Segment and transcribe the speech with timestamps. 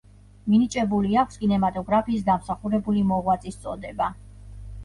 [0.51, 4.09] მინიჭებული აქვს კინემატოგრაფიის დამსახურებული მოღვაწის წოდება.